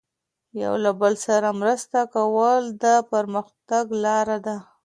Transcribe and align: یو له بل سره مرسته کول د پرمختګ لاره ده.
یو 0.61 0.73
له 0.83 0.91
بل 1.01 1.13
سره 1.25 1.47
مرسته 1.61 1.99
کول 2.13 2.63
د 2.83 2.85
پرمختګ 3.11 3.85
لاره 4.03 4.37
ده. 4.45 4.55